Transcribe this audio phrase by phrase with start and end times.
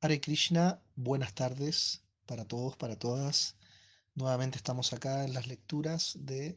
[0.00, 3.56] Hare Krishna, buenas tardes para todos, para todas.
[4.14, 6.56] Nuevamente estamos acá en las lecturas de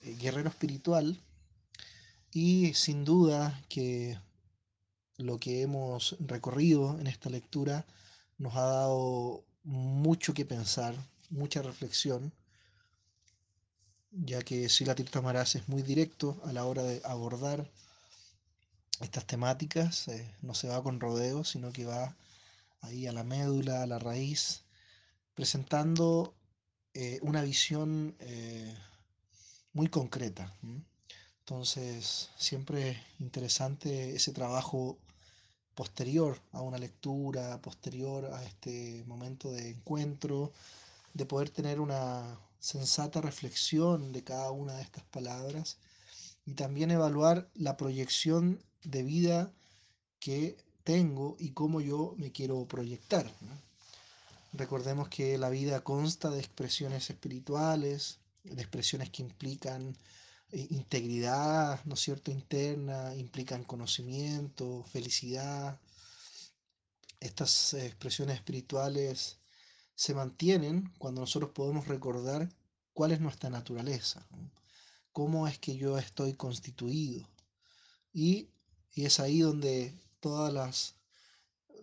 [0.00, 1.20] eh, Guerrero Espiritual
[2.32, 4.18] y sin duda que
[5.18, 7.84] lo que hemos recorrido en esta lectura
[8.38, 10.94] nos ha dado mucho que pensar,
[11.28, 12.32] mucha reflexión,
[14.10, 17.70] ya que Sila Tirtha Maharaj es muy directo a la hora de abordar
[19.00, 22.16] estas temáticas, eh, no se va con rodeos, sino que va
[22.80, 24.64] ahí a la médula, a la raíz,
[25.34, 26.34] presentando
[26.94, 28.74] eh, una visión eh,
[29.72, 30.54] muy concreta.
[31.40, 34.98] Entonces, siempre es interesante ese trabajo
[35.74, 40.52] posterior a una lectura, posterior a este momento de encuentro,
[41.14, 45.78] de poder tener una sensata reflexión de cada una de estas palabras
[46.44, 49.52] y también evaluar la proyección de vida
[50.18, 50.56] que
[50.90, 53.24] tengo y cómo yo me quiero proyectar.
[54.52, 59.96] Recordemos que la vida consta de expresiones espirituales, de expresiones que implican
[60.50, 65.78] eh, integridad, ¿no es cierto?, interna, implican conocimiento, felicidad.
[67.20, 69.38] Estas expresiones espirituales
[69.94, 72.48] se mantienen cuando nosotros podemos recordar
[72.94, 74.26] cuál es nuestra naturaleza,
[75.12, 77.28] cómo es que yo estoy constituido.
[78.12, 78.48] Y,
[78.92, 80.96] y es ahí donde todas las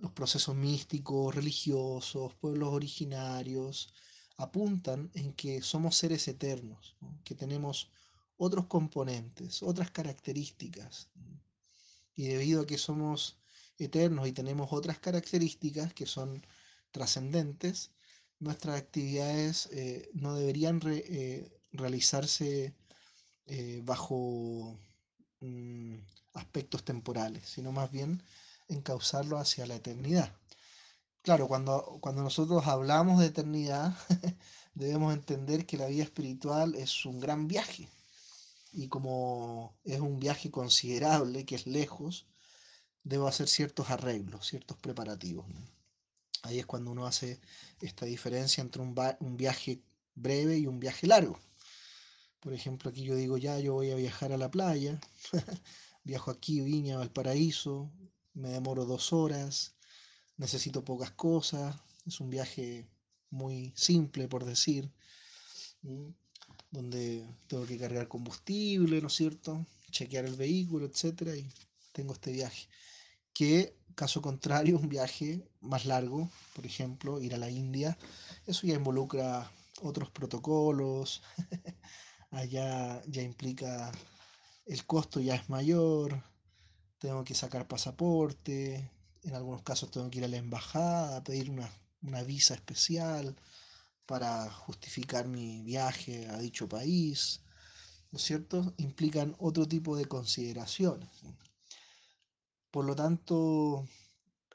[0.02, 3.94] los procesos místicos, religiosos, pueblos originarios,
[4.38, 7.90] apuntan en que somos seres eternos, que tenemos
[8.38, 11.10] otros componentes, otras características.
[12.16, 13.38] Y debido a que somos
[13.78, 16.46] eternos y tenemos otras características que son
[16.92, 17.92] trascendentes,
[18.40, 22.76] nuestras actividades eh, no deberían eh, realizarse
[23.48, 24.78] eh, bajo
[25.42, 25.96] mm,
[26.38, 28.24] aspectos temporales, sino más bien
[28.68, 30.32] encauzarlo hacia la eternidad.
[31.22, 33.98] Claro, cuando, cuando nosotros hablamos de eternidad,
[34.76, 37.90] debemos entender que la vida espiritual es un gran viaje.
[38.72, 42.26] Y como es un viaje considerable, que es lejos,
[43.04, 45.46] debo hacer ciertos arreglos, ciertos preparativos.
[46.44, 47.40] Ahí es cuando uno hace
[47.82, 49.82] esta diferencia entre un, un viaje
[50.16, 51.40] breve y un viaje largo.
[52.40, 55.00] Por ejemplo, aquí yo digo, ya, yo voy a viajar a la playa,
[56.08, 57.92] viajo aquí, Viña, Valparaíso,
[58.34, 59.76] me demoro dos horas,
[60.38, 61.76] necesito pocas cosas,
[62.06, 62.88] es un viaje
[63.30, 64.90] muy simple, por decir,
[66.72, 69.66] donde tengo que cargar combustible, ¿no es cierto?
[69.92, 71.52] Chequear el vehículo, etcétera, y
[71.92, 72.70] tengo este viaje.
[73.34, 77.98] Que, caso contrario, un viaje más largo, por ejemplo, ir a la India,
[78.46, 79.52] eso ya involucra
[79.82, 81.22] otros protocolos,
[82.32, 83.92] allá ya implica
[84.68, 86.24] el costo ya es mayor,
[87.00, 88.92] tengo que sacar pasaporte,
[89.24, 91.70] en algunos casos tengo que ir a la embajada pedir una,
[92.24, 93.36] visa especial
[94.06, 97.42] para justificar mi viaje a dicho país,
[98.12, 98.74] ¿no es cierto?
[98.78, 101.10] Implican otro tipo de consideraciones.
[102.72, 103.86] Por lo tanto,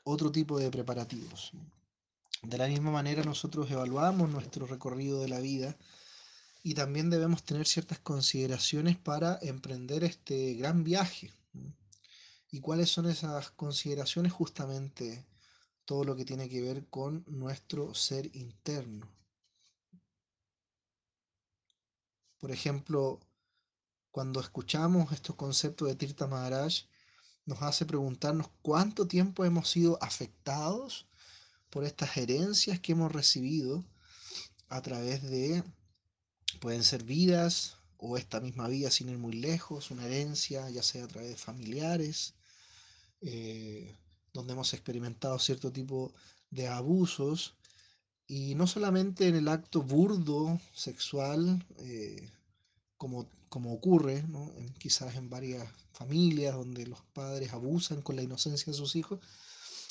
[0.04, 1.52] otro tipo de preparativos.
[2.42, 5.76] De la misma manera nosotros evaluamos nuestro recorrido de la vida
[6.62, 11.32] y también debemos tener ciertas consideraciones para emprender este gran viaje.
[12.50, 14.32] ¿Y cuáles son esas consideraciones?
[14.32, 15.26] Justamente
[15.84, 19.10] todo lo que tiene que ver con nuestro ser interno.
[22.38, 23.20] Por ejemplo,
[24.10, 26.84] cuando escuchamos estos conceptos de Tirta Maharaj,
[27.44, 31.08] nos hace preguntarnos cuánto tiempo hemos sido afectados
[31.70, 33.84] por estas herencias que hemos recibido
[34.68, 35.64] a través de,
[36.60, 41.04] pueden ser vidas o esta misma vida sin ir muy lejos, una herencia, ya sea
[41.04, 42.34] a través de familiares,
[43.20, 43.94] eh,
[44.32, 46.12] donde hemos experimentado cierto tipo
[46.50, 47.54] de abusos,
[48.26, 52.30] y no solamente en el acto burdo sexual, eh,
[52.96, 54.24] como, como ocurre
[54.78, 59.20] quizás en varias familias donde los padres abusan con la inocencia de sus hijos,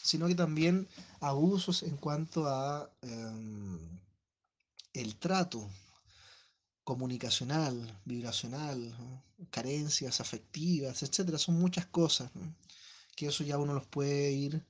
[0.03, 0.87] sino que también
[1.19, 3.79] abusos en cuanto a em,
[4.93, 5.69] el trato
[6.83, 8.95] comunicacional, vibracional,
[9.49, 12.31] carencias afectivas, etcétera, son muchas cosas
[13.15, 14.65] que eso ya uno los puede ir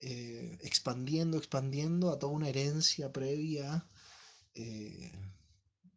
[0.00, 3.86] eh, expandiendo, expandiendo a toda una herencia previa
[4.54, 5.12] eh,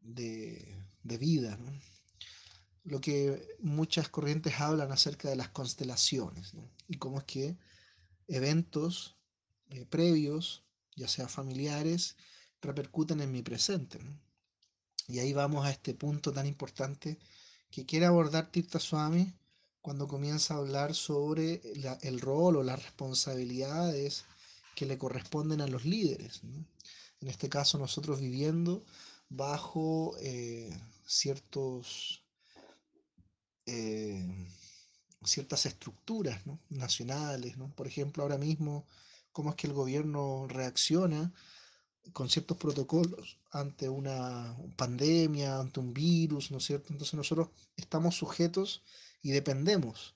[0.01, 1.57] de, vida.
[2.83, 6.53] Lo que muchas corrientes hablan acerca de las constelaciones
[6.87, 7.57] y cómo es que
[8.27, 9.17] eventos
[9.69, 10.63] eh, previos,
[10.95, 12.15] ya sea familiares,
[12.61, 13.99] repercuten en mi presente.
[15.07, 17.17] Y ahí vamos a este punto tan importante
[17.71, 19.33] que quiere abordar Tirta Swami
[19.81, 21.61] cuando comienza a hablar sobre
[22.01, 24.25] el rol o las responsabilidades
[24.75, 26.41] que le corresponden a los líderes.
[27.21, 28.83] En este caso nosotros viviendo
[29.29, 30.69] bajo eh,
[31.05, 32.21] ciertos,
[33.65, 34.27] eh,
[35.23, 37.55] ciertas estructuras nacionales.
[37.75, 38.85] Por ejemplo, ahora mismo,
[39.31, 41.33] cómo es que el gobierno reacciona
[42.13, 46.93] con ciertos protocolos ante una pandemia, ante un virus, ¿no es cierto?
[46.93, 48.83] Entonces nosotros estamos sujetos
[49.21, 50.15] y dependemos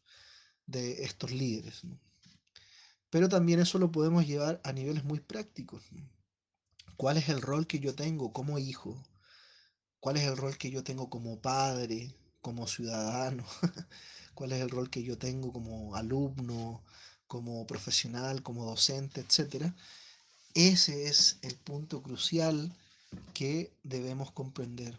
[0.65, 1.81] de estos líderes.
[3.09, 5.83] Pero también eso lo podemos llevar a niveles muy prácticos.
[6.95, 9.03] ¿Cuál es el rol que yo tengo como hijo?
[9.99, 13.45] ¿Cuál es el rol que yo tengo como padre, como ciudadano?
[14.33, 16.83] ¿Cuál es el rol que yo tengo como alumno,
[17.27, 19.75] como profesional, como docente, etcétera?
[20.53, 22.75] Ese es el punto crucial
[23.33, 24.97] que debemos comprender.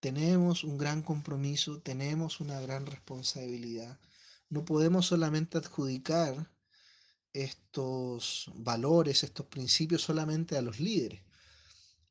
[0.00, 3.98] Tenemos un gran compromiso, tenemos una gran responsabilidad.
[4.48, 6.50] No podemos solamente adjudicar
[7.34, 11.20] estos valores, estos principios solamente a los líderes,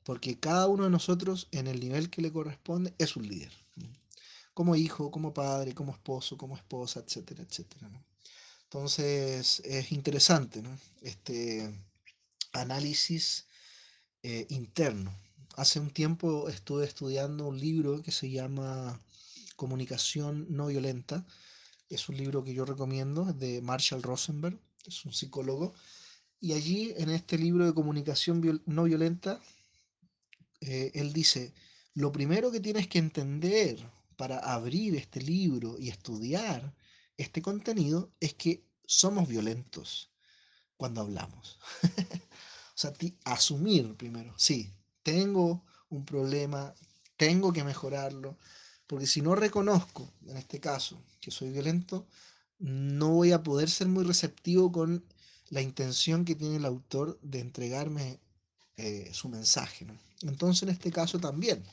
[0.04, 3.54] porque cada uno de nosotros en el nivel que le corresponde es un líder,
[4.54, 7.90] como hijo, como padre, como esposo, como esposa, etcétera, etcétera.
[8.66, 10.62] Entonces es interesante
[11.02, 11.74] este
[12.54, 13.48] análisis
[14.24, 15.14] eh, interno.
[15.56, 19.00] Hace un tiempo estuve estudiando un libro que se llama
[19.56, 21.26] Comunicación no violenta.
[21.90, 25.74] Es un libro que yo recomiendo, de Marshall Rosenberg, es un psicólogo.
[26.40, 29.40] Y allí, en este libro de comunicación no violenta,
[30.62, 31.54] eh, él dice,
[31.94, 33.78] lo primero que tienes que entender
[34.16, 36.74] para abrir este libro y estudiar
[37.18, 40.10] este contenido es que somos violentos
[40.78, 41.60] cuando hablamos.
[42.76, 42.94] o sea,
[43.26, 44.72] asumir primero, sí,
[45.04, 46.74] tengo un problema,
[47.18, 48.38] tengo que mejorarlo,
[48.88, 52.08] porque si no reconozco, en este caso, que soy violento,
[52.60, 55.04] no voy a poder ser muy receptivo con
[55.50, 58.20] la intención que tiene el autor de entregarme
[58.78, 59.86] eh, su mensaje.
[60.22, 61.64] Entonces, en este caso también,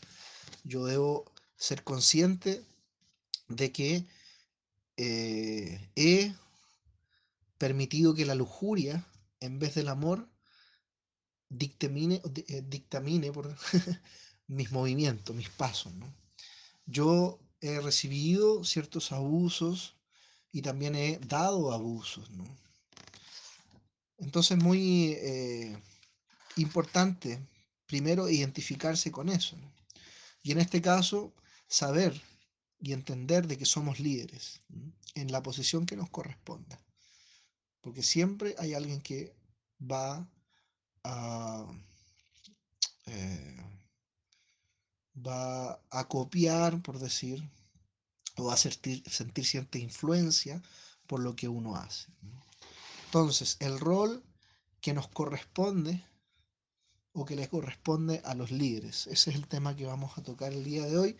[0.65, 1.25] yo debo
[1.57, 2.65] ser consciente
[3.49, 4.07] de que
[4.97, 6.35] eh, he
[7.59, 9.07] permitido que la lujuria,
[9.41, 10.30] en vez del amor,
[11.51, 13.55] dictamine, eh, dictamine por
[14.47, 15.93] mis movimientos, mis pasos.
[16.87, 19.97] Yo he recibido ciertos abusos
[20.53, 22.31] y también he dado abusos.
[24.19, 25.77] Entonces es muy eh,
[26.57, 27.47] importante
[27.87, 29.57] primero identificarse con eso.
[30.43, 31.35] Y en este caso,
[31.69, 32.21] saber
[32.81, 34.63] y entender de que somos líderes
[35.15, 36.81] en la posición que nos corresponda.
[37.81, 39.35] Porque siempre hay alguien que
[39.81, 40.29] va
[41.05, 41.67] a,
[43.07, 43.57] eh,
[45.15, 47.43] va a copiar, por decir,
[48.37, 49.03] o va a sentir,
[49.45, 50.63] cierta influencia
[51.07, 52.09] por lo que uno hace.
[53.07, 54.23] Entonces, el rol
[54.81, 56.05] que nos corresponde
[57.13, 59.07] o que les corresponde a los líderes.
[59.09, 61.17] Ese es el tema que vamos a tocar el día de hoy,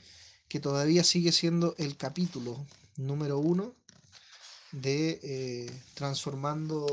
[0.49, 2.65] que todavía sigue siendo el capítulo
[2.97, 3.75] número uno
[4.73, 6.87] de eh, Transformando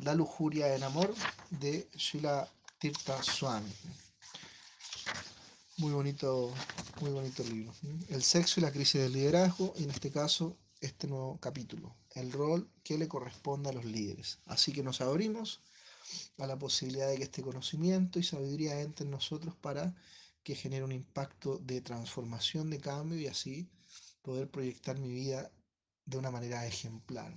[0.00, 1.14] la lujuria en amor
[1.50, 3.72] de Sheila Tirta Swami.
[5.78, 6.52] Muy bonito,
[7.00, 7.72] muy bonito libro.
[8.08, 12.32] El sexo y la crisis del liderazgo, y en este caso, este nuevo capítulo, el
[12.32, 14.38] rol que le corresponde a los líderes.
[14.46, 15.60] Así que nos abrimos
[16.38, 19.94] a la posibilidad de que este conocimiento y sabiduría entre en nosotros para
[20.42, 23.68] que genere un impacto de transformación, de cambio y así
[24.22, 25.50] poder proyectar mi vida
[26.06, 27.36] de una manera ejemplar.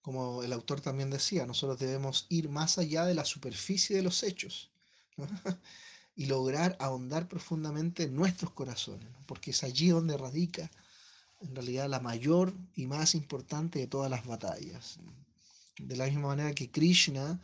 [0.00, 4.22] Como el autor también decía, nosotros debemos ir más allá de la superficie de los
[4.22, 4.70] hechos
[6.14, 10.70] y lograr ahondar profundamente en nuestros corazones, porque es allí donde radica
[11.40, 14.98] en realidad la mayor y más importante de todas las batallas.
[15.78, 17.40] De la misma manera que Krishna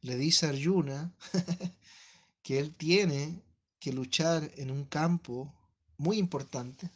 [0.00, 1.12] le dice a Arjuna
[2.42, 3.42] que él tiene
[3.78, 5.52] que luchar en un campo
[5.96, 6.90] muy importante,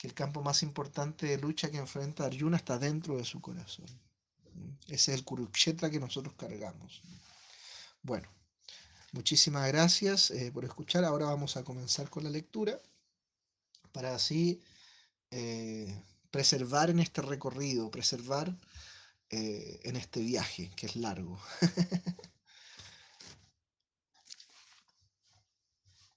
[0.00, 3.84] que el campo más importante de lucha que enfrenta Arjuna está dentro de su corazón.
[4.86, 7.02] Ese es el Kurukshetra que nosotros cargamos.
[8.00, 8.26] Bueno,
[9.12, 11.04] muchísimas gracias eh, por escuchar.
[11.04, 12.80] Ahora vamos a comenzar con la lectura
[13.92, 14.62] para así
[15.30, 18.56] eh, preservar en este recorrido, preservar
[19.28, 21.38] eh, en este viaje que es largo.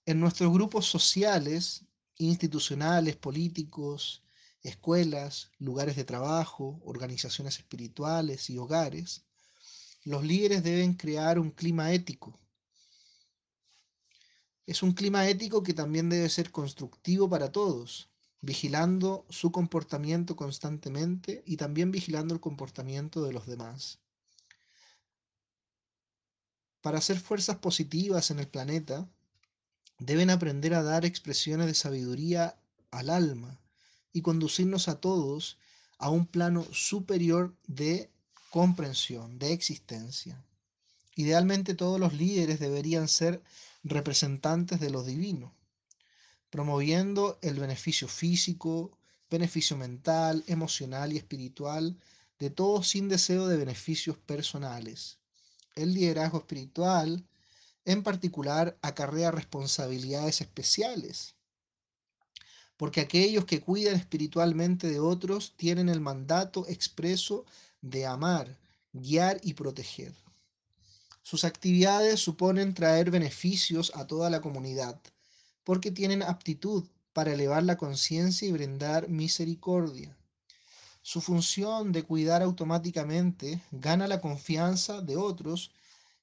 [0.06, 1.84] en nuestros grupos sociales,
[2.18, 4.24] institucionales, políticos,
[4.62, 9.26] escuelas, lugares de trabajo, organizaciones espirituales y hogares,
[10.04, 12.40] los líderes deben crear un clima ético.
[14.66, 18.10] Es un clima ético que también debe ser constructivo para todos,
[18.42, 24.04] vigilando su comportamiento constantemente y también vigilando el comportamiento de los demás.
[26.84, 29.10] para ser fuerzas positivas en el planeta,
[30.06, 32.58] deben aprender a dar expresiones de sabiduría
[32.92, 33.60] al alma
[34.12, 35.58] y conducirnos a todos
[35.98, 38.10] a un plano superior de
[38.50, 40.44] comprensión, de existencia.
[41.16, 43.42] Idealmente todos los líderes deberían ser
[43.84, 45.54] representantes de lo divino,
[46.50, 48.98] promoviendo el beneficio físico,
[49.30, 51.98] beneficio mental, emocional y espiritual
[52.40, 55.18] de todos sin deseo de beneficios personales.
[55.76, 57.26] El liderazgo espiritual,
[57.86, 61.36] en particular, acarrea responsabilidades especiales,
[62.78, 67.46] porque aquellos que cuidan espiritualmente de otros tienen el mandato expreso
[67.82, 68.58] de amar,
[68.94, 70.14] guiar y proteger.
[71.22, 75.00] Sus actividades suponen traer beneficios a toda la comunidad,
[75.64, 80.18] porque tienen aptitud para elevar la conciencia y brindar misericordia.
[81.02, 85.72] Su función de cuidar automáticamente gana la confianza de otros.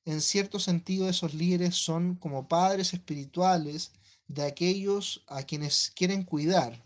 [0.04, 3.92] En cierto sentido, esos líderes son como padres espirituales
[4.28, 6.83] de aquellos a quienes quieren cuidar.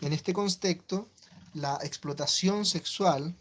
[0.00, 1.08] En este contexto,
[1.54, 3.34] la explotación sexual,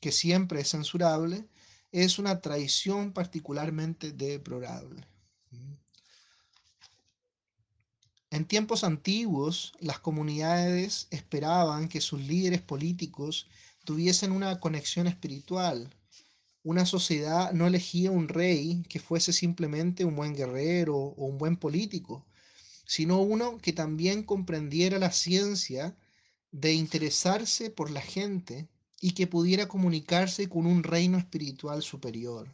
[0.00, 1.44] que siempre es censurable,
[1.92, 5.06] es una traición particularmente deplorable.
[8.30, 13.46] En tiempos antiguos, las comunidades esperaban que sus líderes políticos
[13.84, 15.88] tuviesen una conexión espiritual.
[16.64, 21.56] Una sociedad no elegía un rey que fuese simplemente un buen guerrero o un buen
[21.56, 22.26] político,
[22.84, 25.96] sino uno que también comprendiera la ciencia
[26.50, 28.68] de interesarse por la gente
[29.00, 32.52] y que pudiera comunicarse con un reino espiritual superior.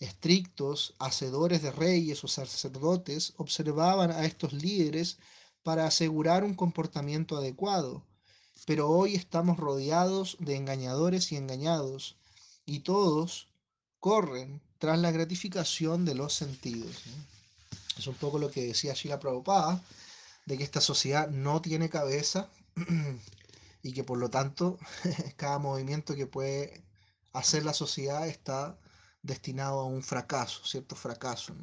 [0.00, 5.18] Estrictos, hacedores de reyes o sacerdotes observaban a estos líderes
[5.62, 8.04] para asegurar un comportamiento adecuado,
[8.66, 12.16] pero hoy estamos rodeados de engañadores y engañados,
[12.66, 13.48] y todos
[14.00, 17.02] corren tras la gratificación de los sentidos.
[17.96, 19.82] Es un poco lo que decía Sheila Prabhupada,
[20.46, 22.48] de que esta sociedad no tiene cabeza
[23.82, 24.78] y que por lo tanto
[25.36, 26.82] cada movimiento que puede
[27.32, 28.78] hacer la sociedad está
[29.22, 31.54] destinado a un fracaso, cierto fracaso.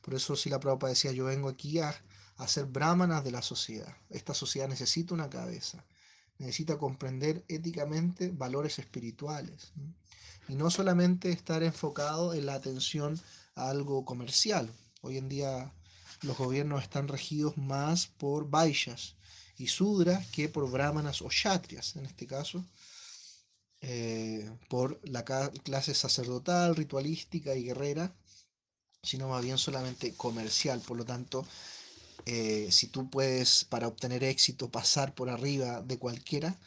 [0.00, 1.94] Por eso Sheila Prabhupada decía, yo vengo aquí a,
[2.38, 3.94] a ser brahmanas de la sociedad.
[4.08, 5.84] Esta sociedad necesita una cabeza,
[6.38, 9.72] necesita comprender éticamente valores espirituales.
[10.48, 13.20] Y no solamente estar enfocado en la atención
[13.54, 15.72] a algo comercial, Hoy en día
[16.22, 19.14] los gobiernos están regidos más por Vaishyas
[19.56, 22.64] y Sudras que por Brahmanas o Kshatriyas, en este caso,
[23.80, 28.12] eh, por la clase sacerdotal, ritualística y guerrera,
[29.02, 30.80] sino más bien solamente comercial.
[30.80, 31.46] Por lo tanto,
[32.26, 36.58] eh, si tú puedes, para obtener éxito, pasar por arriba de cualquiera,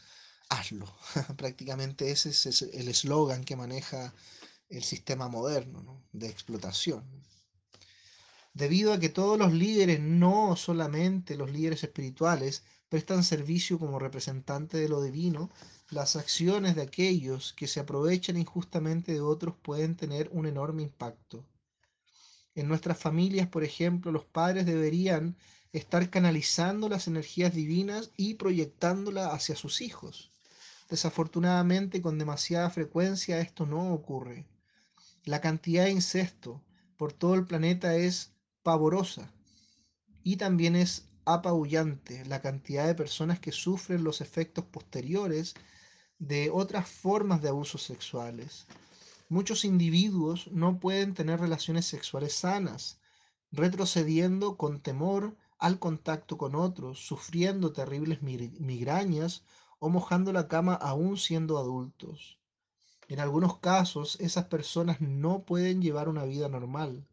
[0.50, 0.94] hazlo.
[1.38, 4.14] Prácticamente ese es el eslogan que maneja
[4.70, 7.04] el sistema moderno de explotación
[8.54, 14.82] debido a que todos los líderes, no solamente los líderes espirituales, prestan servicio como representantes
[14.82, 15.50] de lo divino,
[15.90, 21.46] las acciones de aquellos que se aprovechan injustamente de otros pueden tener un enorme impacto.
[22.54, 25.38] En nuestras familias, por ejemplo, los padres deberían
[25.72, 30.32] estar canalizando las energías divinas y proyectándolas hacia sus hijos.
[30.90, 34.46] Desafortunadamente, con demasiada frecuencia esto no ocurre.
[35.24, 36.62] La cantidad de incesto
[36.98, 39.32] por todo el planeta es pavorosa
[40.24, 45.54] y también es apabullante la cantidad de personas que sufren los efectos posteriores
[46.20, 48.68] de otras formas de abusos sexuales.
[49.32, 53.00] Muchos individuos no pueden tener relaciones sexuales sanas,
[53.50, 59.46] retrocediendo con temor al contacto con otros, sufriendo terribles migrañas
[59.80, 62.40] o mojando la cama aún siendo adultos.
[63.08, 67.08] En algunos casos, esas personas no pueden llevar una vida normal,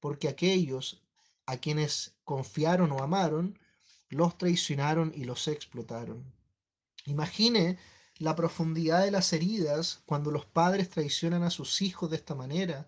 [0.00, 1.04] porque aquellos
[1.46, 3.56] a quienes confiaron o amaron,
[4.08, 6.34] los traicionaron y los explotaron.
[7.04, 7.78] Imagine
[8.20, 12.86] la profundidad de las heridas cuando los padres traicionan a sus hijos de esta manera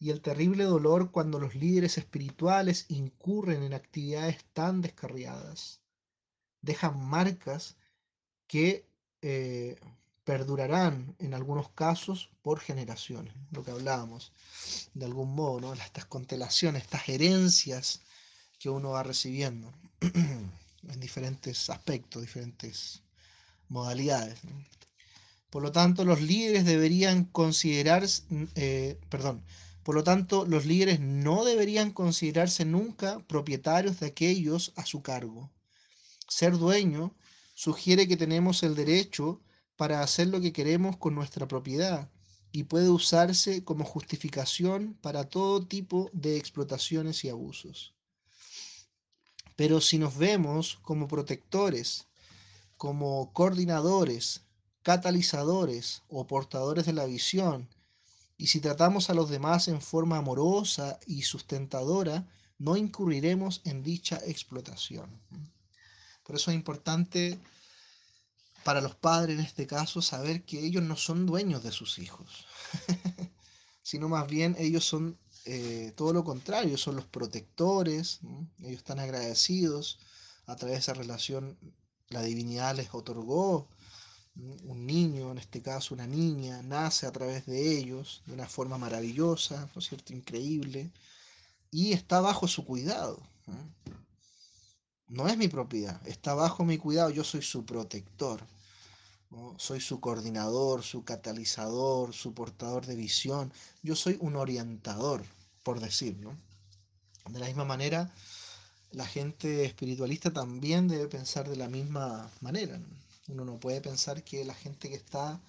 [0.00, 5.80] y el terrible dolor cuando los líderes espirituales incurren en actividades tan descarriadas.
[6.62, 7.76] Dejan marcas
[8.48, 8.84] que
[9.22, 9.78] eh,
[10.24, 14.32] perdurarán en algunos casos por generaciones, lo que hablábamos
[14.94, 15.74] de algún modo, ¿no?
[15.74, 18.00] estas constelaciones, estas herencias
[18.58, 23.05] que uno va recibiendo en diferentes aspectos, diferentes
[23.68, 24.40] modalidades.
[25.50, 28.04] Por lo tanto, los líderes deberían considerar,
[28.54, 29.42] eh, perdón,
[29.82, 35.52] por lo tanto, los líderes no deberían considerarse nunca propietarios de aquellos a su cargo.
[36.28, 37.14] Ser dueño
[37.54, 39.40] sugiere que tenemos el derecho
[39.76, 42.10] para hacer lo que queremos con nuestra propiedad
[42.50, 47.94] y puede usarse como justificación para todo tipo de explotaciones y abusos.
[49.54, 52.05] Pero si nos vemos como protectores,
[52.76, 54.42] como coordinadores,
[54.82, 57.68] catalizadores o portadores de la visión,
[58.38, 62.28] y si tratamos a los demás en forma amorosa y sustentadora,
[62.58, 65.10] no incurriremos en dicha explotación.
[66.22, 67.38] Por eso es importante
[68.64, 72.46] para los padres en este caso saber que ellos no son dueños de sus hijos,
[73.82, 78.18] sino más bien ellos son eh, todo lo contrario, son los protectores,
[78.58, 80.00] ellos están agradecidos
[80.46, 81.56] a través de esa relación,
[82.10, 83.68] la divinidad les otorgó
[84.36, 88.76] un niño, en este caso una niña, nace a través de ellos de una forma
[88.78, 90.92] maravillosa, ¿no es cierto?, increíble,
[91.70, 93.20] y está bajo su cuidado.
[95.08, 98.46] No es mi propiedad, está bajo mi cuidado, yo soy su protector.
[99.58, 103.52] Soy su coordinador, su catalizador, su portador de visión.
[103.82, 105.24] Yo soy un orientador,
[105.62, 106.16] por decir,
[107.28, 108.14] De la misma manera,
[108.92, 112.80] la gente espiritualista también debe pensar de la misma manera.
[113.28, 115.40] Uno no puede pensar que la gente que está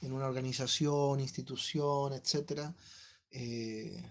[0.00, 2.74] en una organización, institución, etcétera,
[3.30, 4.02] eh,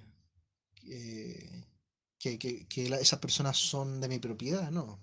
[0.87, 1.65] eh,
[2.17, 4.99] que, que esas personas son de mi propiedad, no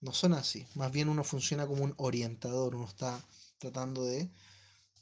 [0.00, 0.66] no son así.
[0.74, 3.22] Más bien uno funciona como un orientador, uno está
[3.58, 4.30] tratando de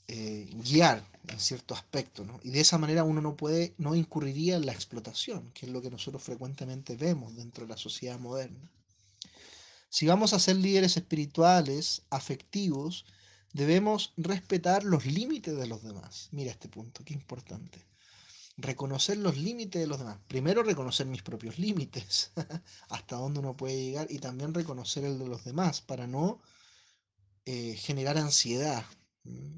[0.08, 2.38] eh, guiar en cierto aspecto, ¿no?
[2.42, 5.80] Y de esa manera uno no puede, no incurriría en la explotación, que es lo
[5.80, 8.70] que nosotros frecuentemente vemos dentro de la sociedad moderna.
[9.88, 13.06] Si vamos a ser líderes espirituales, afectivos,
[13.52, 16.28] debemos respetar los límites de los demás.
[16.32, 17.86] Mira este punto, qué importante
[18.56, 20.18] reconocer los límites de los demás.
[20.28, 22.32] Primero reconocer mis propios límites,
[22.88, 26.40] hasta dónde uno puede llegar, y también reconocer el de los demás para no
[27.46, 28.84] eh, generar ansiedad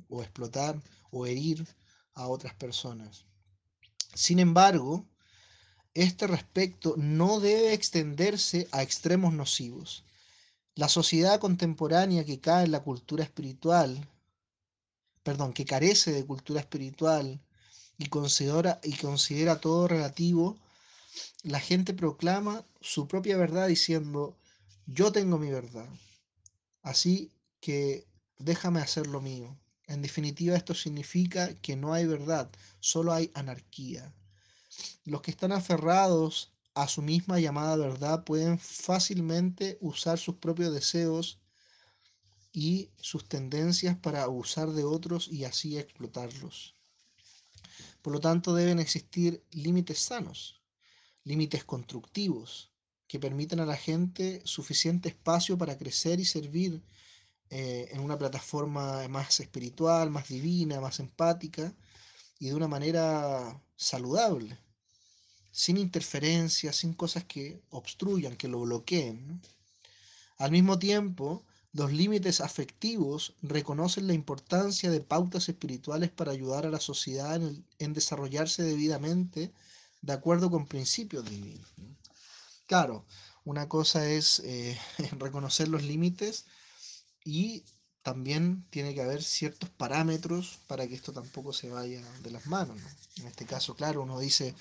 [0.08, 0.80] o explotar
[1.10, 1.66] o herir
[2.14, 3.24] a otras personas.
[4.14, 5.04] Sin embargo,
[5.94, 10.04] este respecto no debe extenderse a extremos nocivos.
[10.74, 14.06] La sociedad contemporánea que cae en la cultura espiritual,
[15.22, 17.40] perdón, que carece de cultura espiritual,
[17.98, 20.58] y considera, y considera todo relativo,
[21.42, 24.36] la gente proclama su propia verdad diciendo,
[24.86, 25.88] yo tengo mi verdad,
[26.82, 28.06] así que
[28.38, 29.56] déjame hacer lo mío.
[29.86, 34.12] En definitiva, esto significa que no hay verdad, solo hay anarquía.
[35.04, 41.38] Los que están aferrados a su misma llamada verdad pueden fácilmente usar sus propios deseos
[42.52, 46.74] y sus tendencias para abusar de otros y así explotarlos.
[48.02, 50.60] Por lo tanto, deben existir límites sanos,
[51.24, 52.72] límites constructivos,
[53.06, 56.82] que permitan a la gente suficiente espacio para crecer y servir
[57.50, 61.72] eh, en una plataforma más espiritual, más divina, más empática
[62.38, 64.58] y de una manera saludable,
[65.52, 69.40] sin interferencias, sin cosas que obstruyan, que lo bloqueen.
[70.38, 76.70] Al mismo tiempo, los límites afectivos reconocen la importancia de pautas espirituales para ayudar a
[76.70, 77.40] la sociedad
[77.78, 79.52] en, desarrollarse debidamente
[80.02, 81.70] de acuerdo con principios divinos.
[82.66, 83.04] Claro,
[83.44, 84.78] una cosa es eh,
[85.18, 86.46] reconocer los límites
[87.26, 87.64] y
[88.02, 92.78] también tiene que haber ciertos parámetros para que esto tampoco se vaya de las manos.
[93.16, 94.54] En este caso, claro, uno dice,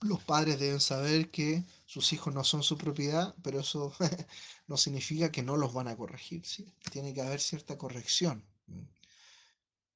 [0.00, 3.92] los padres deben saber que sus hijos no son su propiedad, pero eso
[4.66, 6.46] no significa que no los van a corregir.
[6.46, 6.72] ¿sí?
[6.90, 8.42] Tiene que haber cierta corrección.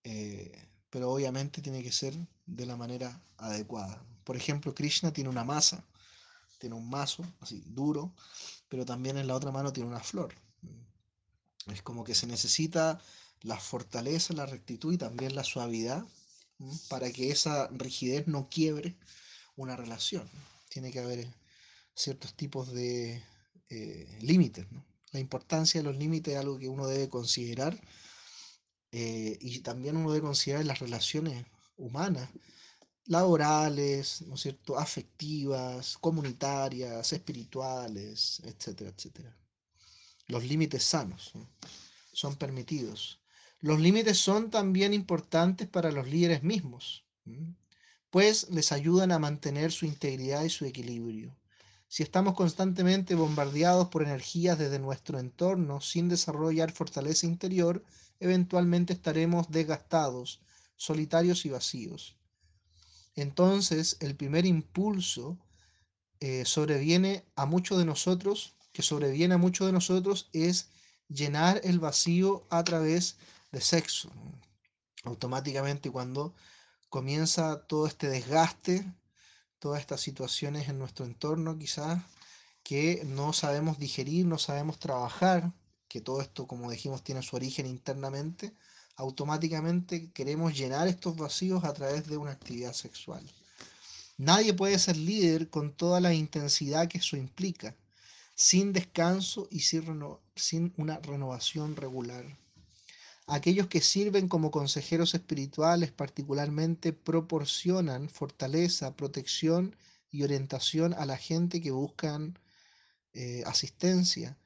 [0.05, 2.15] Eh, pero obviamente tiene que ser
[2.45, 4.05] de la manera adecuada.
[4.25, 5.87] Por ejemplo, Krishna tiene una masa,
[6.59, 8.15] tiene un mazo así duro,
[8.69, 10.35] pero también en la otra mano tiene una flor.
[11.67, 13.01] Es como que se necesita
[13.43, 16.05] la fortaleza, la rectitud y también la suavidad
[16.89, 18.97] para que esa rigidez no quiebre
[19.57, 20.29] una relación.
[20.69, 21.29] Tiene que haber
[21.95, 23.23] ciertos tipos de
[23.69, 24.67] eh, límites.
[25.13, 27.79] La importancia de los límites es algo que uno debe considerar
[28.93, 31.45] eh, y también uno debe considerar las relaciones
[31.77, 32.31] humanas,
[33.07, 39.37] laborales, ¿no es cierto?, afectivas, comunitarias, espirituales, etcétera, etcétera.
[40.29, 41.33] Los límites sanos
[42.13, 43.21] son permitidos.
[43.61, 47.05] Los límites son también importantes para los líderes mismos
[48.17, 51.37] pues les ayudan a mantener su integridad y su equilibrio.
[51.87, 57.85] Si estamos constantemente bombardeados por energías desde nuestro entorno sin desarrollar fortaleza interior,
[58.19, 60.41] eventualmente estaremos desgastados,
[60.77, 62.17] solitarios y vacíos.
[63.17, 65.37] Entonces, el primer impulso
[66.21, 70.69] eh, sobreviene a muchos de nosotros, que sobreviene a muchos de nosotros, es
[71.09, 73.17] llenar el vacío a través
[73.51, 74.11] de sexo.
[75.03, 76.35] Automáticamente cuando
[76.91, 78.85] comienza todo este desgaste,
[79.61, 82.03] todas estas situaciones en nuestro entorno quizás
[82.63, 85.55] que no sabemos digerir, no sabemos trabajar,
[85.89, 88.53] que todo esto, como dijimos, tiene su origen internamente,
[88.97, 93.25] automáticamente queremos llenar estos vacíos a través de una actividad sexual.
[94.19, 97.75] Nadie puede ser líder con toda la intensidad que eso implica,
[98.37, 102.39] sin descanso y sin, una renovación regular.
[103.27, 109.75] Aquellos que sirven como consejeros espirituales particularmente proporcionan fortaleza, protección
[110.11, 112.39] y orientación a la gente que buscan
[113.15, 114.39] eh, asistencia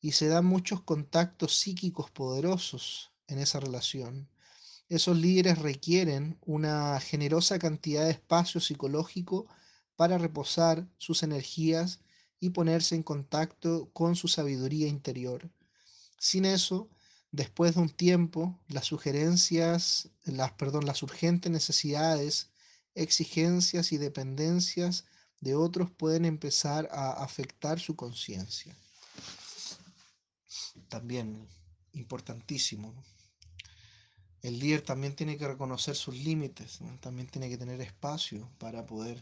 [0.00, 4.28] y se dan muchos contactos psíquicos poderosos en esa relación.
[4.90, 9.46] Esos líderes requieren una generosa cantidad de espacio psicológico
[9.96, 12.00] para reposar sus energías
[12.40, 15.50] y ponerse en contacto con su sabiduría interior.
[16.18, 16.88] Sin eso,
[17.32, 22.50] después de un tiempo, las sugerencias, las, perdón, las urgentes necesidades,
[22.94, 25.04] exigencias y dependencias
[25.40, 28.76] de otros pueden empezar a afectar su conciencia.
[30.88, 31.48] También
[31.92, 32.94] importantísimo.
[34.42, 39.20] El líder también tiene que reconocer sus límites, también tiene que tener espacio para poder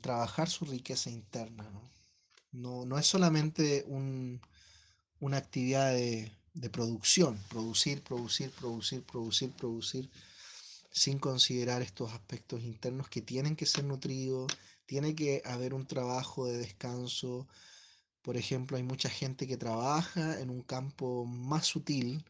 [0.00, 1.70] trabajar su riqueza interna.
[2.52, 4.40] No, no, es solamente un,
[5.20, 10.10] una actividad de, de producción, producir, producir, producir, producir, producir,
[10.90, 14.52] sin considerar estos aspectos internos que tienen que ser nutridos,
[14.84, 17.48] tiene que haber un trabajo de descanso.
[18.20, 22.24] Por ejemplo, hay mucha gente que trabaja en un campo más sutil,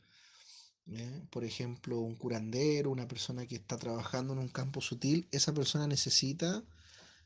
[0.86, 1.22] ¿eh?
[1.30, 5.86] por ejemplo, un curandero, una persona que está trabajando en un campo sutil, esa persona
[5.88, 6.62] necesita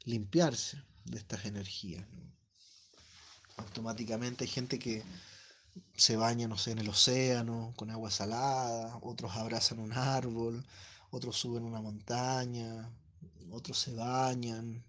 [0.05, 2.05] limpiarse de estas energías.
[3.57, 5.03] Automáticamente hay gente que
[5.97, 10.65] se baña, no sé, en el océano con agua salada, otros abrazan un árbol,
[11.11, 12.91] otros suben una montaña,
[13.51, 14.83] otros se bañan,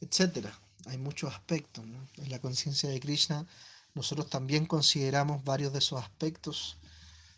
[0.00, 0.48] etc.
[0.86, 1.84] Hay muchos aspectos.
[2.16, 3.46] En la conciencia de Krishna
[3.94, 6.76] nosotros también consideramos varios de esos aspectos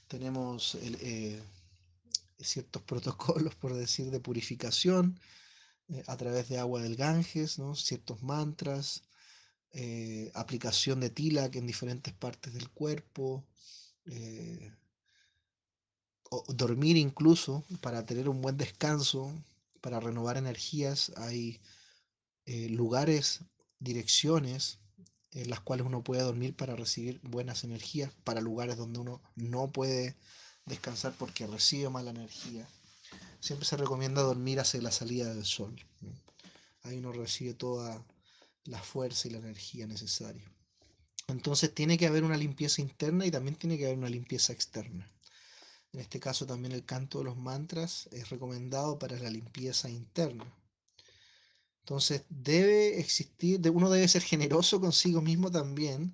[0.09, 1.41] tenemos eh,
[2.41, 5.21] ciertos protocolos, por decir, de purificación
[5.89, 7.75] eh, a través de agua del Ganges, ¿no?
[7.75, 9.03] ciertos mantras,
[9.73, 13.45] eh, aplicación de tilak en diferentes partes del cuerpo,
[16.31, 19.33] o dormir incluso para tener un buen descanso,
[19.83, 21.13] para renovar energías.
[21.17, 21.61] Hay
[22.47, 23.41] lugares,
[23.79, 24.79] direcciones
[25.33, 29.71] en las cuales uno puede dormir para recibir buenas energías, para lugares donde uno no
[29.71, 30.17] puede
[30.67, 32.69] descansar porque recibe mala energía.
[33.41, 35.77] Siempre se recomienda dormir hacia la salida del sol.
[36.83, 38.05] Ahí uno recibe toda
[38.65, 40.51] la fuerza y la energía necesaria.
[41.29, 45.11] Entonces tiene que haber una limpieza interna y también tiene que haber una limpieza externa.
[45.93, 50.45] En este caso también el canto de los mantras es recomendado para la limpieza interna.
[51.81, 56.13] Entonces debe existir, uno debe ser generoso consigo mismo también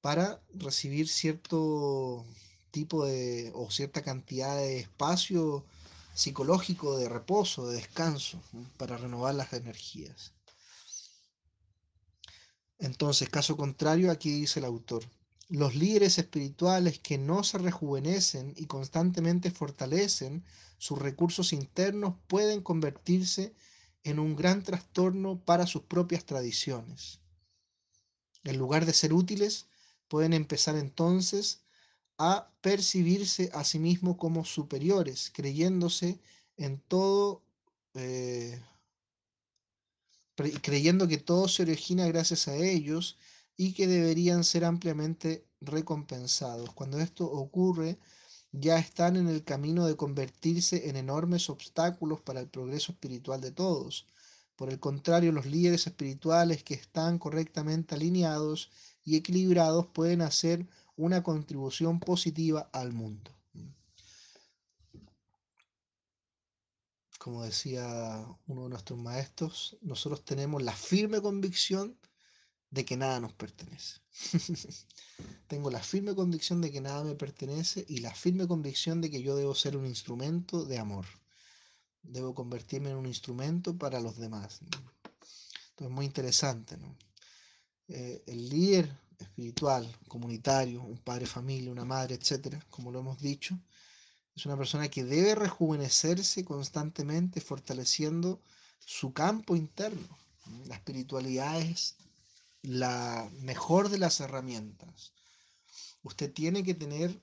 [0.00, 2.24] para recibir cierto
[2.70, 5.64] tipo de o cierta cantidad de espacio
[6.14, 8.40] psicológico, de reposo, de descanso,
[8.76, 10.32] para renovar las energías.
[12.78, 15.04] Entonces, caso contrario, aquí dice el autor,
[15.48, 20.44] los líderes espirituales que no se rejuvenecen y constantemente fortalecen
[20.78, 23.54] sus recursos internos pueden convertirse
[24.02, 27.20] en un gran trastorno para sus propias tradiciones.
[28.42, 29.66] En lugar de ser útiles,
[30.08, 31.63] pueden empezar entonces
[32.18, 36.20] a percibirse a sí mismos como superiores, creyéndose
[36.56, 37.42] en todo,
[37.94, 38.60] eh,
[40.62, 43.18] creyendo que todo se origina gracias a ellos
[43.56, 46.72] y que deberían ser ampliamente recompensados.
[46.72, 47.98] Cuando esto ocurre,
[48.52, 53.50] ya están en el camino de convertirse en enormes obstáculos para el progreso espiritual de
[53.50, 54.06] todos.
[54.56, 58.70] Por el contrario, los líderes espirituales que están correctamente alineados
[59.04, 63.30] y equilibrados pueden hacer una contribución positiva al mundo.
[67.18, 71.98] Como decía uno de nuestros maestros, nosotros tenemos la firme convicción
[72.70, 74.00] de que nada nos pertenece.
[75.46, 79.22] Tengo la firme convicción de que nada me pertenece y la firme convicción de que
[79.22, 81.06] yo debo ser un instrumento de amor.
[82.02, 84.60] Debo convertirme en un instrumento para los demás.
[85.70, 86.76] Entonces, muy interesante.
[87.88, 93.58] Eh, el líder espiritual, comunitario, un padre familia, una madre, etcétera, como lo hemos dicho,
[94.36, 98.40] es una persona que debe rejuvenecerse constantemente, fortaleciendo
[98.80, 100.18] su campo interno.
[100.66, 101.96] La espiritualidad es
[102.62, 105.12] la mejor de las herramientas.
[106.02, 107.20] Usted tiene que tener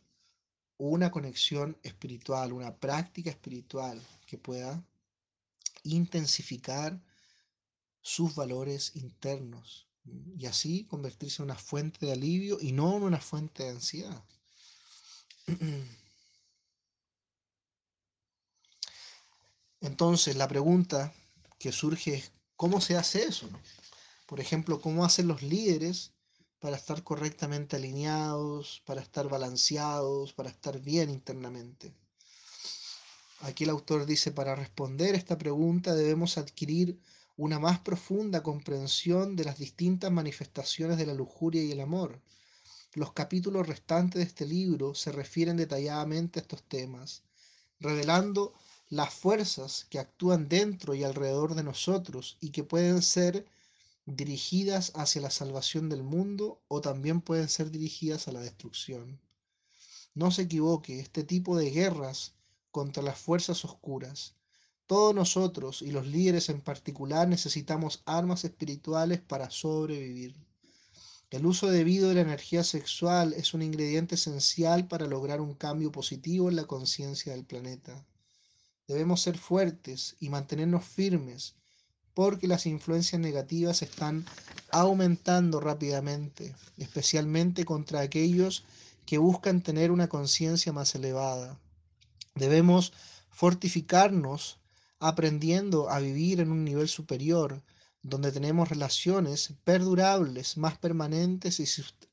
[0.78, 4.84] una conexión espiritual, una práctica espiritual que pueda
[5.84, 7.00] intensificar
[8.02, 13.20] sus valores internos y así convertirse en una fuente de alivio y no en una
[13.20, 14.24] fuente de ansiedad.
[19.82, 21.14] Entonces la pregunta
[21.60, 23.50] que surge es, ¿cómo se hace eso?
[24.26, 26.14] Por ejemplo, ¿cómo hacen los líderes
[26.60, 31.94] para estar correctamente alineados, para estar balanceados, para estar bien internamente?
[33.42, 37.00] Aquí el autor dice, para responder esta pregunta debemos adquirir
[37.38, 42.22] una más profunda comprensión de las distintas manifestaciones de la lujuria y el amor.
[42.94, 47.24] Los capítulos restantes de este libro se refieren detalladamente a estos temas,
[47.80, 48.54] revelando
[48.90, 53.46] las fuerzas que actúan dentro y alrededor de nosotros y que pueden ser
[54.06, 59.22] dirigidas hacia la salvación del mundo o también pueden ser dirigidas a la destrucción.
[60.14, 62.34] No se equivoque, este tipo de guerras
[62.72, 64.36] contra las fuerzas oscuras,
[64.92, 70.36] todos nosotros y los líderes en particular necesitamos armas espirituales para sobrevivir.
[71.30, 75.94] El uso debido de la energía sexual es un ingrediente esencial para lograr un cambio
[75.94, 78.06] positivo en la conciencia del planeta.
[78.86, 81.56] Debemos ser fuertes y mantenernos firmes
[82.14, 84.26] porque las influencias negativas están
[84.74, 88.66] aumentando rápidamente, especialmente contra aquellos
[89.06, 91.58] que buscan tener una conciencia más elevada.
[92.36, 92.92] Debemos
[93.30, 94.58] fortificarnos
[95.02, 97.62] aprendiendo a vivir en un nivel superior,
[98.04, 101.60] donde tenemos relaciones perdurables, más permanentes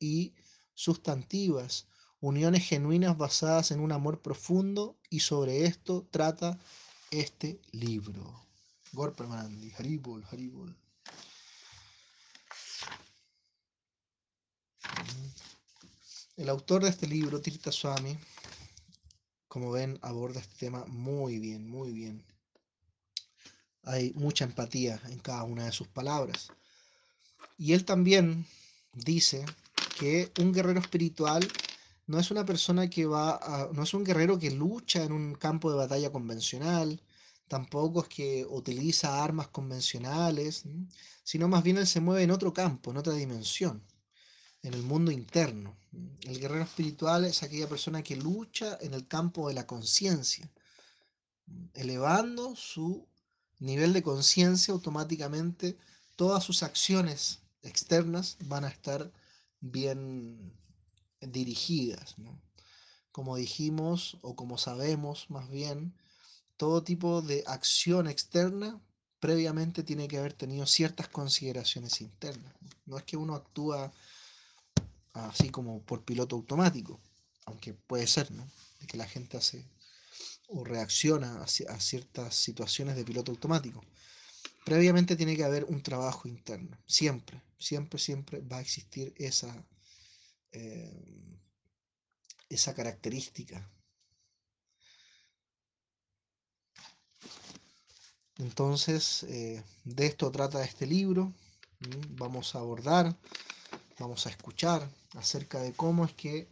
[0.00, 0.34] y
[0.74, 1.86] sustantivas,
[2.20, 6.58] uniones genuinas basadas en un amor profundo y sobre esto trata
[7.10, 8.46] este libro.
[8.92, 10.74] Gorpermanandi, Haribol, Haribol.
[16.36, 18.16] El autor de este libro, Tirta Swami,
[19.46, 22.24] como ven, aborda este tema muy bien, muy bien.
[23.84, 26.48] Hay mucha empatía en cada una de sus palabras.
[27.56, 28.46] Y él también
[28.92, 29.44] dice
[29.98, 31.46] que un guerrero espiritual
[32.06, 35.70] no es una persona que va no es un guerrero que lucha en un campo
[35.70, 37.02] de batalla convencional,
[37.48, 40.64] tampoco es que utiliza armas convencionales,
[41.22, 43.82] sino más bien él se mueve en otro campo, en otra dimensión,
[44.62, 45.76] en el mundo interno.
[46.22, 50.50] El guerrero espiritual es aquella persona que lucha en el campo de la conciencia,
[51.74, 53.06] elevando su
[53.58, 55.76] nivel de conciencia automáticamente,
[56.16, 59.12] todas sus acciones externas van a estar
[59.60, 60.52] bien
[61.20, 62.16] dirigidas.
[63.12, 65.94] Como dijimos, o como sabemos más bien,
[66.56, 68.80] todo tipo de acción externa
[69.20, 72.52] previamente tiene que haber tenido ciertas consideraciones internas.
[72.86, 73.92] No es que uno actúa
[75.12, 77.00] así como por piloto automático,
[77.46, 78.46] aunque puede ser, ¿no?
[78.80, 79.64] De que la gente hace
[80.48, 83.84] o reacciona a, ciertas situaciones de piloto automático.
[84.64, 86.76] Previamente tiene que haber un trabajo interno.
[86.86, 89.54] Siempre, siempre, siempre va a existir esa,
[90.52, 91.38] eh,
[92.48, 93.70] esa característica.
[98.38, 101.32] Entonces, eh, de esto trata este libro.
[102.10, 103.16] Vamos a abordar,
[103.98, 106.48] vamos a escuchar acerca de cómo es que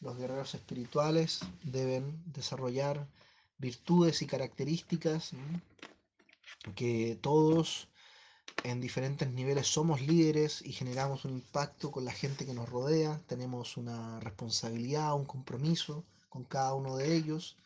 [0.00, 3.06] los guerreros espirituales deben desarrollar
[3.62, 5.30] virtudes y características
[6.74, 7.88] que todos
[8.64, 13.20] en diferentes niveles somos líderes y generamos un impacto con la gente que nos rodea,
[13.26, 17.56] tenemos una responsabilidad, un compromiso con cada uno de ellos.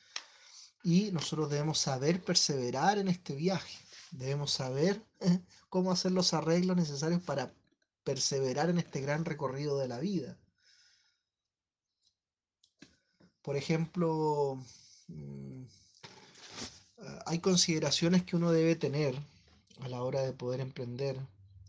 [0.83, 3.79] Y nosotros debemos saber perseverar en este viaje,
[4.13, 7.53] debemos saber eh, cómo hacer los arreglos necesarios para
[8.05, 10.39] perseverar en este gran recorrido de la vida.
[13.43, 14.59] Por ejemplo,
[15.09, 15.65] mm,
[17.27, 19.15] hay consideraciones que uno debe tener
[19.81, 21.19] a la hora de poder emprender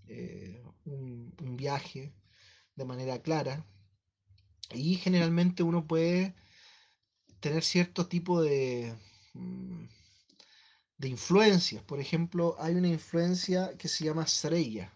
[0.08, 2.13] eh, un, viaje
[2.76, 3.65] de manera clara.
[4.73, 6.36] Y generalmente uno puede
[7.39, 8.95] tener cierto tipo de,
[9.34, 9.86] mm,
[10.97, 11.84] de influencias.
[11.84, 14.93] Por ejemplo, hay una influencia que se llama Sreya.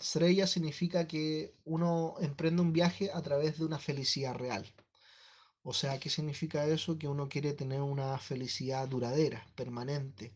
[0.00, 4.66] Sreya significa que uno emprende un viaje a través de una felicidad real.
[5.62, 6.98] O sea, ¿qué significa eso?
[6.98, 10.32] Que uno quiere tener una felicidad duradera, permanente,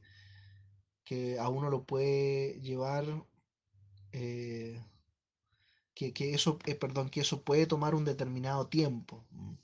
[1.05, 3.05] que a uno lo puede llevar,
[4.13, 4.81] eh,
[5.95, 9.25] que, eso, eh, perdón, que eso puede tomar un determinado tiempo.
[9.33, 9.57] O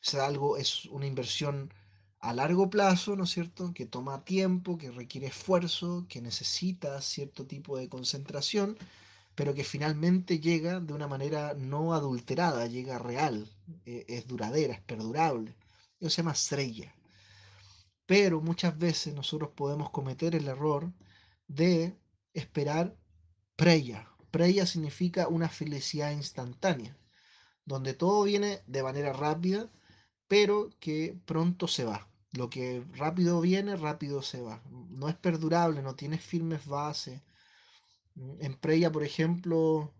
[0.00, 1.72] sea, algo es una inversión
[2.20, 3.72] a largo plazo, ¿no es cierto?
[3.74, 8.76] Que toma tiempo, que requiere esfuerzo, que necesita cierto tipo de concentración,
[9.34, 13.48] pero que finalmente llega de una manera no adulterada, llega real,
[13.84, 15.54] eh, es duradera, es perdurable.
[16.00, 16.94] Eso se llama estrella.
[18.06, 20.92] Pero muchas veces nosotros podemos cometer el error
[21.46, 21.96] de
[22.32, 22.96] esperar
[23.56, 24.08] preya.
[24.30, 26.96] Preya significa una felicidad instantánea,
[27.64, 29.70] donde todo viene de manera rápida,
[30.28, 32.08] pero que pronto se va.
[32.32, 34.62] Lo que rápido viene, rápido se va.
[34.70, 37.22] No es perdurable, no tiene firmes bases.
[38.40, 39.92] En preya, por ejemplo,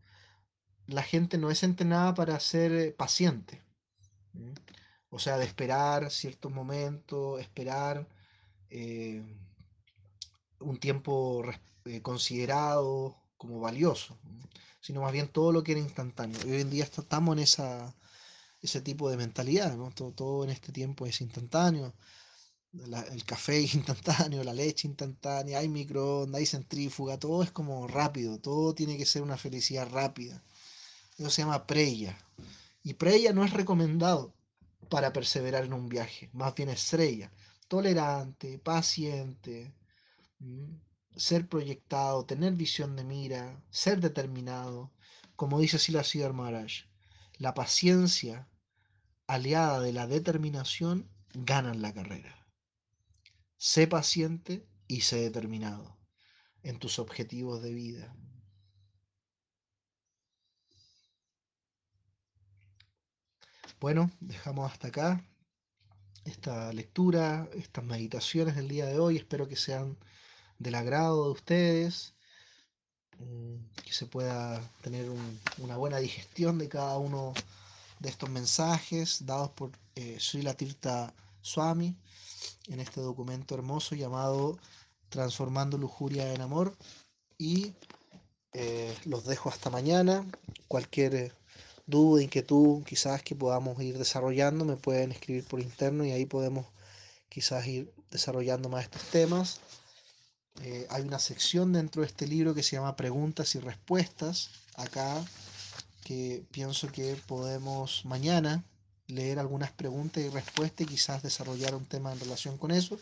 [0.88, 3.62] la gente no es entrenada para ser paciente.
[5.10, 8.08] O sea, de esperar ciertos momentos, esperar
[8.70, 9.22] eh,
[10.60, 11.42] un tiempo
[11.84, 14.18] eh, considerado como valioso,
[14.80, 16.38] sino más bien todo lo que era instantáneo.
[16.44, 17.94] hoy en día estamos en esa,
[18.62, 21.94] ese tipo de mentalidad, todo en este tiempo es instantáneo.
[23.12, 28.74] el café instantáneo, la leche instantánea, hay microondas, hay centrífuga, todo es como rápido, todo
[28.74, 30.42] tiene que ser una felicidad rápida.
[31.18, 32.16] Eso se llama preya.
[32.82, 34.34] Y preya no es recomendado
[34.88, 37.30] para perseverar en un viaje, más bien estrella,
[37.66, 39.74] tolerante, paciente,
[41.16, 44.92] ser proyectado, tener visión de mira, ser determinado,
[45.36, 46.86] como dice Silas Maharaj,
[47.36, 48.48] la paciencia
[49.26, 52.46] aliada de la determinación ganan la carrera.
[53.56, 55.98] Sé paciente y sé determinado
[56.62, 58.16] en tus objetivos de vida.
[63.80, 65.24] Bueno, dejamos hasta acá
[66.24, 69.16] esta lectura, estas meditaciones del día de hoy.
[69.16, 69.96] Espero que sean
[70.58, 72.14] del agrado de ustedes,
[73.18, 75.08] mm, que se pueda tener
[75.58, 77.34] una buena digestión de cada uno
[78.00, 80.56] de estos mensajes dados por eh, Srila
[81.40, 81.96] Swami
[82.66, 84.58] en este documento hermoso llamado
[85.08, 86.76] Transformando Lujuria en Amor.
[87.38, 87.74] Y
[88.54, 90.26] eh, los dejo hasta mañana.
[90.66, 91.32] Cualquier
[91.88, 96.66] duda, inquietud, quizás que podamos ir desarrollando, me pueden escribir por interno y ahí podemos
[97.30, 99.60] quizás ir desarrollando más estos temas.
[100.62, 105.24] Eh, hay una sección dentro de este libro que se llama Preguntas y Respuestas, acá,
[106.04, 108.64] que pienso que podemos mañana
[109.06, 112.98] leer algunas preguntas y respuestas y quizás desarrollar un tema en relación con eso,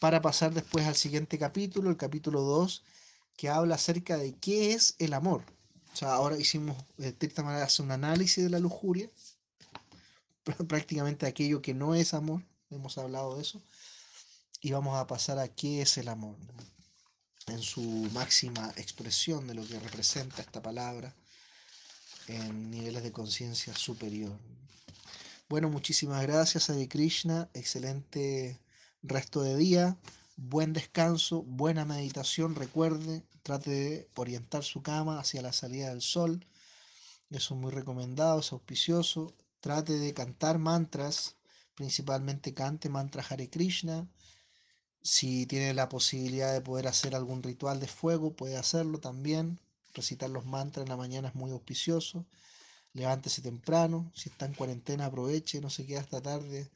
[0.00, 2.82] para pasar después al siguiente capítulo, el capítulo 2,
[3.36, 5.44] que habla acerca de qué es el amor.
[5.94, 9.08] O sea, ahora hicimos, de cierta manera, un análisis de la lujuria,
[10.68, 13.62] prácticamente aquello que no es amor, hemos hablado de eso,
[14.60, 16.34] y vamos a pasar a qué es el amor,
[17.46, 17.80] en su
[18.12, 21.14] máxima expresión de lo que representa esta palabra
[22.26, 24.36] en niveles de conciencia superior.
[25.48, 28.58] Bueno, muchísimas gracias, Hare Krishna, excelente
[29.02, 29.96] resto de día,
[30.36, 36.46] buen descanso, buena meditación, recuerde, trate de orientar su cama hacia la salida del sol.
[37.30, 39.34] Eso es muy recomendado, es auspicioso.
[39.60, 41.36] Trate de cantar mantras,
[41.74, 44.08] principalmente cante mantras Hare Krishna.
[45.02, 49.60] Si tiene la posibilidad de poder hacer algún ritual de fuego, puede hacerlo también.
[49.94, 52.26] Recitar los mantras en la mañana es muy auspicioso.
[52.92, 54.12] Levántese temprano.
[54.14, 56.70] Si está en cuarentena, aproveche, no se quede hasta tarde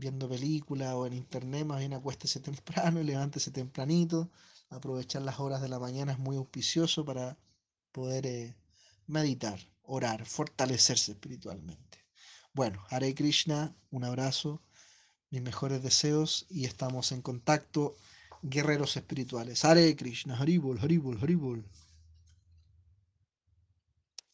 [0.00, 4.30] viendo películas o en internet, más bien acuéstese temprano levántese tempranito
[4.70, 7.36] aprovechar las horas de la mañana es muy auspicioso para
[7.92, 8.56] poder eh,
[9.06, 11.98] meditar, orar, fortalecerse espiritualmente.
[12.52, 14.62] Bueno, Hare Krishna, un abrazo,
[15.30, 17.96] mis mejores deseos y estamos en contacto,
[18.42, 19.64] guerreros espirituales.
[19.64, 21.64] Hare Krishna, Haribol, Haribol, Haribol.